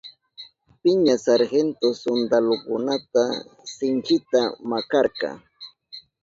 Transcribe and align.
Piña 0.81 1.15
sargento 1.25 1.87
suntalukunata 2.03 3.23
sinchita 3.75 4.41
makarka. 4.69 5.29